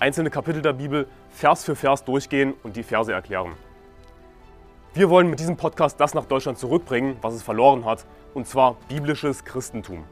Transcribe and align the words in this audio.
einzelne 0.00 0.30
Kapitel 0.30 0.62
der 0.62 0.72
Bibel 0.72 1.06
Vers 1.28 1.62
für 1.62 1.76
Vers 1.76 2.04
durchgehen 2.04 2.54
und 2.62 2.76
die 2.76 2.82
Verse 2.82 3.12
erklären. 3.12 3.52
Wir 4.94 5.10
wollen 5.10 5.28
mit 5.28 5.38
diesem 5.38 5.56
Podcast 5.56 6.00
das 6.00 6.14
nach 6.14 6.24
Deutschland 6.24 6.58
zurückbringen, 6.58 7.16
was 7.20 7.34
es 7.34 7.42
verloren 7.42 7.84
hat, 7.84 8.06
und 8.34 8.46
zwar 8.46 8.76
biblisches 8.88 9.44
Christentum. 9.44 10.04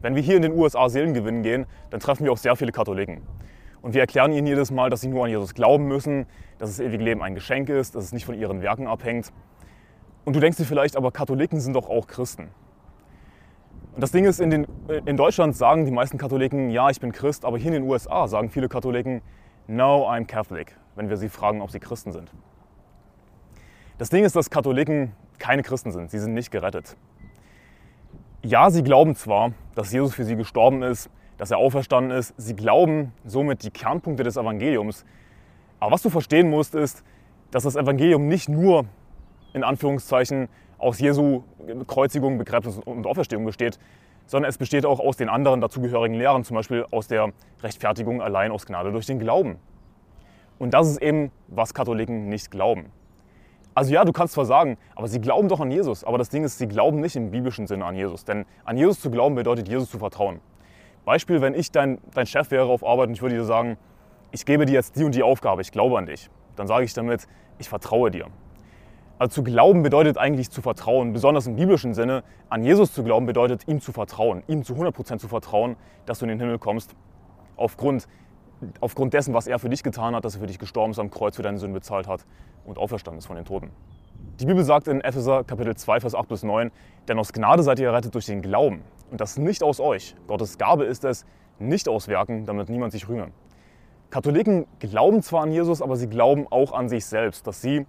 Wenn 0.00 0.14
wir 0.14 0.22
hier 0.22 0.36
in 0.36 0.42
den 0.42 0.52
USA 0.52 0.88
Seelen 0.88 1.14
gewinnen 1.14 1.42
gehen, 1.42 1.66
dann 1.90 1.98
treffen 1.98 2.24
wir 2.24 2.32
auch 2.32 2.38
sehr 2.38 2.56
viele 2.56 2.72
Katholiken. 2.72 3.22
Und 3.82 3.92
wir 3.92 4.02
erklären 4.02 4.32
ihnen 4.32 4.46
jedes 4.46 4.70
Mal, 4.70 4.88
dass 4.88 5.00
sie 5.00 5.08
nur 5.08 5.24
an 5.24 5.30
Jesus 5.30 5.54
glauben 5.54 5.86
müssen, 5.86 6.26
dass 6.58 6.70
das 6.70 6.80
ewige 6.80 7.02
Leben 7.02 7.22
ein 7.22 7.34
Geschenk 7.34 7.68
ist, 7.68 7.94
dass 7.94 8.04
es 8.04 8.12
nicht 8.12 8.24
von 8.24 8.34
ihren 8.34 8.62
Werken 8.62 8.86
abhängt. 8.86 9.32
Und 10.24 10.36
du 10.36 10.40
denkst 10.40 10.58
dir 10.58 10.64
vielleicht, 10.64 10.96
aber 10.96 11.10
Katholiken 11.10 11.60
sind 11.60 11.74
doch 11.74 11.88
auch 11.88 12.06
Christen. 12.06 12.50
Und 13.94 14.00
das 14.00 14.10
Ding 14.10 14.24
ist, 14.24 14.40
in, 14.40 14.50
den, 14.50 14.66
in 15.06 15.16
Deutschland 15.16 15.54
sagen 15.54 15.84
die 15.84 15.92
meisten 15.92 16.18
Katholiken, 16.18 16.70
ja, 16.70 16.90
ich 16.90 17.00
bin 17.00 17.12
Christ, 17.12 17.44
aber 17.44 17.58
hier 17.58 17.68
in 17.68 17.82
den 17.82 17.88
USA 17.88 18.26
sagen 18.26 18.50
viele 18.50 18.68
Katholiken, 18.68 19.22
no, 19.68 20.08
I'm 20.08 20.26
Catholic, 20.26 20.76
wenn 20.96 21.08
wir 21.08 21.16
sie 21.16 21.28
fragen, 21.28 21.62
ob 21.62 21.70
sie 21.70 21.78
Christen 21.78 22.10
sind. 22.10 22.32
Das 23.98 24.10
Ding 24.10 24.24
ist, 24.24 24.34
dass 24.34 24.50
Katholiken 24.50 25.12
keine 25.38 25.62
Christen 25.62 25.92
sind, 25.92 26.10
sie 26.10 26.18
sind 26.18 26.34
nicht 26.34 26.50
gerettet. 26.50 26.96
Ja, 28.42 28.68
sie 28.70 28.82
glauben 28.82 29.14
zwar, 29.14 29.52
dass 29.76 29.92
Jesus 29.92 30.12
für 30.12 30.24
sie 30.24 30.34
gestorben 30.34 30.82
ist, 30.82 31.08
dass 31.38 31.52
er 31.52 31.58
auferstanden 31.58 32.10
ist, 32.10 32.34
sie 32.36 32.56
glauben 32.56 33.12
somit 33.24 33.62
die 33.62 33.70
Kernpunkte 33.70 34.24
des 34.24 34.36
Evangeliums, 34.36 35.04
aber 35.78 35.92
was 35.92 36.02
du 36.02 36.10
verstehen 36.10 36.50
musst, 36.50 36.74
ist, 36.74 37.04
dass 37.52 37.62
das 37.62 37.76
Evangelium 37.76 38.26
nicht 38.26 38.48
nur 38.48 38.86
in 39.52 39.62
Anführungszeichen 39.62 40.48
aus 40.78 40.98
Jesu 40.98 41.44
Kreuzigung, 41.86 42.38
Begräbnis 42.38 42.78
und 42.84 43.06
Auferstehung 43.06 43.44
besteht, 43.44 43.78
sondern 44.26 44.48
es 44.48 44.58
besteht 44.58 44.86
auch 44.86 45.00
aus 45.00 45.16
den 45.16 45.28
anderen 45.28 45.60
dazugehörigen 45.60 46.16
Lehren, 46.16 46.44
zum 46.44 46.56
Beispiel 46.56 46.86
aus 46.90 47.08
der 47.08 47.32
Rechtfertigung 47.62 48.22
allein 48.22 48.50
aus 48.50 48.66
Gnade 48.66 48.92
durch 48.92 49.06
den 49.06 49.18
Glauben. 49.18 49.58
Und 50.58 50.72
das 50.72 50.88
ist 50.88 51.02
eben, 51.02 51.30
was 51.48 51.74
Katholiken 51.74 52.28
nicht 52.28 52.50
glauben. 52.50 52.90
Also 53.74 53.92
ja, 53.92 54.04
du 54.04 54.12
kannst 54.12 54.34
zwar 54.34 54.44
sagen, 54.44 54.78
aber 54.94 55.08
sie 55.08 55.20
glauben 55.20 55.48
doch 55.48 55.60
an 55.60 55.70
Jesus, 55.70 56.04
aber 56.04 56.16
das 56.16 56.28
Ding 56.28 56.44
ist, 56.44 56.58
sie 56.58 56.68
glauben 56.68 57.00
nicht 57.00 57.16
im 57.16 57.32
biblischen 57.32 57.66
Sinne 57.66 57.84
an 57.84 57.96
Jesus. 57.96 58.24
Denn 58.24 58.46
an 58.64 58.76
Jesus 58.76 59.00
zu 59.00 59.10
glauben 59.10 59.34
bedeutet, 59.34 59.68
Jesus 59.68 59.90
zu 59.90 59.98
vertrauen. 59.98 60.40
Beispiel, 61.04 61.40
wenn 61.40 61.54
ich 61.54 61.72
dein, 61.72 61.98
dein 62.14 62.26
Chef 62.26 62.50
wäre 62.50 62.66
auf 62.66 62.86
Arbeit 62.86 63.08
und 63.08 63.14
ich 63.14 63.22
würde 63.22 63.34
dir 63.34 63.44
sagen, 63.44 63.76
ich 64.30 64.46
gebe 64.46 64.64
dir 64.64 64.72
jetzt 64.72 64.96
die 64.96 65.04
und 65.04 65.14
die 65.14 65.22
Aufgabe, 65.22 65.60
ich 65.60 65.72
glaube 65.72 65.98
an 65.98 66.06
dich, 66.06 66.30
dann 66.56 66.66
sage 66.66 66.84
ich 66.84 66.94
damit, 66.94 67.26
ich 67.58 67.68
vertraue 67.68 68.10
dir. 68.10 68.26
Also 69.18 69.34
zu 69.34 69.44
glauben 69.44 69.82
bedeutet 69.82 70.18
eigentlich 70.18 70.50
zu 70.50 70.60
vertrauen, 70.60 71.12
besonders 71.12 71.46
im 71.46 71.54
biblischen 71.54 71.94
Sinne. 71.94 72.24
An 72.48 72.64
Jesus 72.64 72.92
zu 72.92 73.04
glauben 73.04 73.26
bedeutet 73.26 73.68
ihm 73.68 73.80
zu 73.80 73.92
vertrauen, 73.92 74.42
ihm 74.48 74.64
zu 74.64 74.74
100% 74.74 75.18
zu 75.18 75.28
vertrauen, 75.28 75.76
dass 76.04 76.18
du 76.18 76.24
in 76.24 76.30
den 76.30 76.40
Himmel 76.40 76.58
kommst, 76.58 76.94
aufgrund, 77.56 78.08
aufgrund 78.80 79.14
dessen, 79.14 79.32
was 79.32 79.46
er 79.46 79.60
für 79.60 79.68
dich 79.68 79.84
getan 79.84 80.16
hat, 80.16 80.24
dass 80.24 80.34
er 80.34 80.40
für 80.40 80.48
dich 80.48 80.58
gestorben 80.58 80.90
ist, 80.90 80.98
am 80.98 81.10
Kreuz 81.10 81.36
für 81.36 81.42
deine 81.42 81.58
Sünden 81.58 81.74
bezahlt 81.74 82.08
hat 82.08 82.26
und 82.64 82.76
auferstanden 82.76 83.18
ist 83.18 83.26
von 83.26 83.36
den 83.36 83.44
Toten. 83.44 83.70
Die 84.40 84.46
Bibel 84.46 84.64
sagt 84.64 84.88
in 84.88 85.00
Epheser 85.00 85.44
Kapitel 85.44 85.76
2, 85.76 86.00
Vers 86.00 86.14
8 86.16 86.28
bis 86.28 86.42
9, 86.42 86.72
denn 87.06 87.18
aus 87.20 87.32
Gnade 87.32 87.62
seid 87.62 87.78
ihr 87.78 87.86
errettet 87.86 88.14
durch 88.14 88.26
den 88.26 88.42
Glauben 88.42 88.82
und 89.12 89.20
das 89.20 89.38
nicht 89.38 89.62
aus 89.62 89.78
euch. 89.78 90.16
Gottes 90.26 90.58
Gabe 90.58 90.84
ist 90.84 91.04
es, 91.04 91.24
nicht 91.60 91.88
aus 91.88 92.08
Werken, 92.08 92.46
damit 92.46 92.68
niemand 92.68 92.90
sich 92.90 93.08
rühme. 93.08 93.28
Katholiken 94.10 94.66
glauben 94.80 95.22
zwar 95.22 95.42
an 95.42 95.52
Jesus, 95.52 95.82
aber 95.82 95.94
sie 95.94 96.08
glauben 96.08 96.46
auch 96.50 96.72
an 96.72 96.88
sich 96.88 97.06
selbst, 97.06 97.46
dass 97.46 97.62
sie 97.62 97.86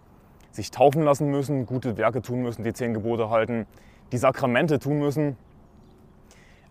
sich 0.56 0.72
taufen 0.72 1.04
lassen 1.04 1.30
müssen, 1.30 1.66
gute 1.66 1.98
Werke 1.98 2.22
tun 2.22 2.42
müssen, 2.42 2.64
die 2.64 2.74
zehn 2.74 2.94
Gebote 2.94 3.30
halten, 3.30 3.66
die 4.12 4.18
Sakramente 4.18 4.80
tun 4.80 5.00
müssen. 5.00 5.38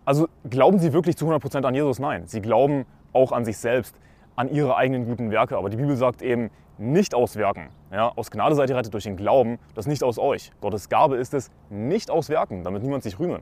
Also 0.04 0.28
glauben 0.48 0.78
sie 0.78 0.92
wirklich 0.92 1.16
zu 1.16 1.26
100% 1.30 1.64
an 1.64 1.74
Jesus? 1.74 1.98
Nein. 1.98 2.26
Sie 2.26 2.40
glauben 2.40 2.84
auch 3.12 3.32
an 3.32 3.44
sich 3.44 3.56
selbst, 3.58 3.96
an 4.36 4.48
ihre 4.48 4.76
eigenen 4.76 5.06
guten 5.06 5.30
Werke. 5.30 5.56
Aber 5.56 5.70
die 5.70 5.76
Bibel 5.76 5.96
sagt 5.96 6.22
eben, 6.22 6.50
nicht 6.78 7.14
aus 7.14 7.36
Werken. 7.36 7.68
Ja, 7.92 8.12
aus 8.16 8.30
Gnade 8.30 8.54
seid 8.54 8.68
ihr 8.68 8.76
rettet 8.76 8.92
durch 8.92 9.04
den 9.04 9.16
Glauben, 9.16 9.58
das 9.74 9.86
nicht 9.86 10.02
aus 10.02 10.18
euch. 10.18 10.50
Gottes 10.60 10.88
Gabe 10.88 11.16
ist 11.16 11.32
es, 11.32 11.50
nicht 11.70 12.10
aus 12.10 12.28
Werken, 12.28 12.64
damit 12.64 12.82
niemand 12.82 13.02
sich 13.04 13.18
rühme. 13.18 13.40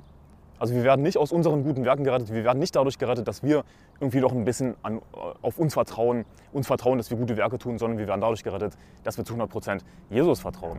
Also 0.62 0.76
wir 0.76 0.84
werden 0.84 1.02
nicht 1.02 1.18
aus 1.18 1.32
unseren 1.32 1.64
guten 1.64 1.84
Werken 1.84 2.04
gerettet, 2.04 2.32
wir 2.32 2.44
werden 2.44 2.60
nicht 2.60 2.76
dadurch 2.76 2.96
gerettet, 2.96 3.26
dass 3.26 3.42
wir 3.42 3.64
irgendwie 3.98 4.20
noch 4.20 4.30
ein 4.30 4.44
bisschen 4.44 4.76
an, 4.84 4.98
äh, 4.98 5.00
auf 5.42 5.58
uns 5.58 5.74
vertrauen, 5.74 6.24
uns 6.52 6.68
vertrauen, 6.68 6.98
dass 6.98 7.10
wir 7.10 7.18
gute 7.18 7.36
Werke 7.36 7.58
tun, 7.58 7.78
sondern 7.78 7.98
wir 7.98 8.06
werden 8.06 8.20
dadurch 8.20 8.44
gerettet, 8.44 8.74
dass 9.02 9.18
wir 9.18 9.24
zu 9.24 9.34
100% 9.34 9.80
Jesus 10.08 10.38
vertrauen. 10.38 10.78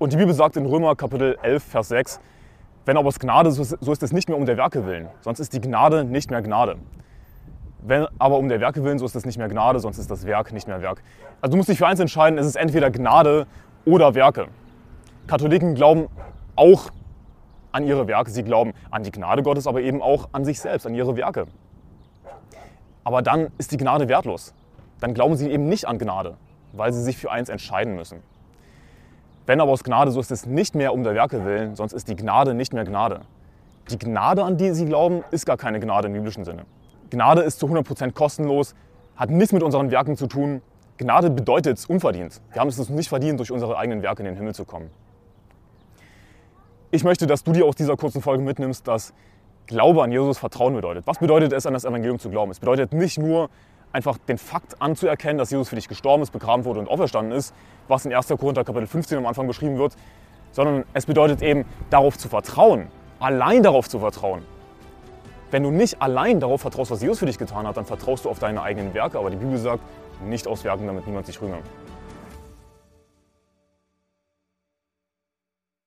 Und 0.00 0.12
die 0.12 0.16
Bibel 0.16 0.34
sagt 0.34 0.56
in 0.56 0.66
Römer 0.66 0.96
Kapitel 0.96 1.38
11, 1.40 1.62
Vers 1.62 1.88
6, 1.90 2.20
wenn 2.84 2.96
aber 2.96 3.10
es 3.10 3.20
Gnade, 3.20 3.52
so 3.52 3.62
ist 3.62 4.02
es 4.02 4.12
nicht 4.12 4.28
mehr 4.28 4.36
um 4.36 4.44
der 4.44 4.56
Werke 4.56 4.84
willen, 4.84 5.06
sonst 5.20 5.38
ist 5.38 5.52
die 5.52 5.60
Gnade 5.60 6.02
nicht 6.02 6.32
mehr 6.32 6.42
Gnade. 6.42 6.78
Wenn 7.82 8.08
aber 8.18 8.38
um 8.38 8.48
der 8.48 8.60
Werke 8.60 8.82
willen, 8.82 8.98
so 8.98 9.06
ist 9.06 9.14
es 9.14 9.24
nicht 9.24 9.38
mehr 9.38 9.48
Gnade, 9.48 9.78
sonst 9.78 9.98
ist 9.98 10.10
das 10.10 10.26
Werk 10.26 10.52
nicht 10.52 10.66
mehr 10.66 10.82
Werk. 10.82 11.00
Also 11.40 11.52
du 11.52 11.58
musst 11.58 11.68
dich 11.68 11.78
für 11.78 11.86
eins 11.86 12.00
entscheiden, 12.00 12.40
es 12.40 12.46
ist 12.48 12.56
entweder 12.56 12.90
Gnade 12.90 13.46
oder 13.84 14.16
Werke. 14.16 14.48
Katholiken 15.28 15.76
glauben 15.76 16.08
auch 16.56 16.90
an 17.78 17.86
ihre 17.86 18.06
Werke, 18.06 18.30
sie 18.30 18.42
glauben 18.42 18.72
an 18.90 19.02
die 19.02 19.10
Gnade 19.10 19.42
Gottes, 19.42 19.66
aber 19.66 19.80
eben 19.80 20.02
auch 20.02 20.28
an 20.32 20.44
sich 20.44 20.60
selbst, 20.60 20.86
an 20.86 20.94
ihre 20.94 21.16
Werke. 21.16 21.46
Aber 23.04 23.22
dann 23.22 23.48
ist 23.56 23.72
die 23.72 23.78
Gnade 23.78 24.08
wertlos. 24.08 24.52
Dann 25.00 25.14
glauben 25.14 25.36
sie 25.36 25.50
eben 25.50 25.68
nicht 25.68 25.86
an 25.86 25.98
Gnade, 25.98 26.36
weil 26.72 26.92
sie 26.92 27.02
sich 27.02 27.16
für 27.16 27.30
eins 27.30 27.48
entscheiden 27.48 27.94
müssen. 27.94 28.22
Wenn 29.46 29.60
aber 29.60 29.70
aus 29.70 29.82
Gnade, 29.82 30.10
so 30.10 30.20
ist 30.20 30.30
es 30.30 30.44
nicht 30.44 30.74
mehr 30.74 30.92
um 30.92 31.04
der 31.04 31.14
Werke 31.14 31.44
willen, 31.44 31.74
sonst 31.74 31.94
ist 31.94 32.08
die 32.08 32.16
Gnade 32.16 32.52
nicht 32.52 32.74
mehr 32.74 32.84
Gnade. 32.84 33.22
Die 33.90 33.98
Gnade, 33.98 34.42
an 34.44 34.58
die 34.58 34.72
sie 34.72 34.84
glauben, 34.84 35.24
ist 35.30 35.46
gar 35.46 35.56
keine 35.56 35.80
Gnade 35.80 36.08
im 36.08 36.12
biblischen 36.12 36.44
Sinne. 36.44 36.66
Gnade 37.08 37.40
ist 37.40 37.58
zu 37.58 37.66
100% 37.66 38.12
kostenlos, 38.12 38.74
hat 39.16 39.30
nichts 39.30 39.52
mit 39.52 39.62
unseren 39.62 39.90
Werken 39.90 40.16
zu 40.16 40.26
tun. 40.26 40.60
Gnade 40.98 41.30
bedeutet 41.30 41.82
unverdient. 41.88 42.42
Wir 42.52 42.60
haben 42.60 42.68
es 42.68 42.78
uns 42.78 42.90
nicht 42.90 43.08
verdient, 43.08 43.38
durch 43.38 43.50
unsere 43.50 43.78
eigenen 43.78 44.02
Werke 44.02 44.20
in 44.20 44.26
den 44.26 44.36
Himmel 44.36 44.54
zu 44.54 44.66
kommen. 44.66 44.90
Ich 46.90 47.04
möchte, 47.04 47.26
dass 47.26 47.44
du 47.44 47.52
dir 47.52 47.66
aus 47.66 47.76
dieser 47.76 47.98
kurzen 47.98 48.22
Folge 48.22 48.42
mitnimmst, 48.42 48.88
dass 48.88 49.12
Glaube 49.66 50.02
an 50.02 50.10
Jesus 50.10 50.38
Vertrauen 50.38 50.74
bedeutet. 50.74 51.06
Was 51.06 51.18
bedeutet 51.18 51.52
es, 51.52 51.66
an 51.66 51.74
das 51.74 51.84
Evangelium 51.84 52.18
zu 52.18 52.30
glauben? 52.30 52.50
Es 52.50 52.60
bedeutet 52.60 52.94
nicht 52.94 53.18
nur 53.18 53.50
einfach 53.92 54.16
den 54.16 54.38
Fakt 54.38 54.80
anzuerkennen, 54.80 55.36
dass 55.36 55.50
Jesus 55.50 55.68
für 55.68 55.76
dich 55.76 55.86
gestorben 55.86 56.22
ist, 56.22 56.30
begraben 56.30 56.64
wurde 56.64 56.80
und 56.80 56.88
auferstanden 56.88 57.36
ist, 57.36 57.54
was 57.88 58.06
in 58.06 58.14
1. 58.14 58.28
Korinther 58.28 58.64
Kapitel 58.64 58.86
15 58.86 59.18
am 59.18 59.26
Anfang 59.26 59.46
beschrieben 59.46 59.76
wird, 59.76 59.96
sondern 60.52 60.84
es 60.94 61.04
bedeutet 61.04 61.42
eben 61.42 61.66
darauf 61.90 62.16
zu 62.16 62.30
vertrauen, 62.30 62.86
allein 63.20 63.62
darauf 63.62 63.86
zu 63.86 63.98
vertrauen. 63.98 64.40
Wenn 65.50 65.64
du 65.64 65.70
nicht 65.70 66.00
allein 66.00 66.40
darauf 66.40 66.62
vertraust, 66.62 66.90
was 66.90 67.02
Jesus 67.02 67.18
für 67.18 67.26
dich 67.26 67.36
getan 67.36 67.66
hat, 67.66 67.76
dann 67.76 67.84
vertraust 67.84 68.24
du 68.24 68.30
auf 68.30 68.38
deine 68.38 68.62
eigenen 68.62 68.94
Werke, 68.94 69.18
aber 69.18 69.28
die 69.28 69.36
Bibel 69.36 69.58
sagt, 69.58 69.82
nicht 70.24 70.46
aus 70.46 70.64
Werken, 70.64 70.86
damit 70.86 71.06
niemand 71.06 71.26
sich 71.26 71.38
rühmt. 71.42 71.52